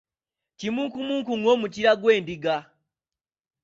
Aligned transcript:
Kimunkumunku 0.57 1.31
ng’omukira 1.39 1.91
gw’endiga. 2.01 2.55